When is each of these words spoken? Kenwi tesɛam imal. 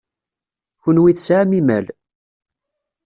Kenwi 0.83 1.11
tesɛam 1.15 1.51
imal. 1.59 1.85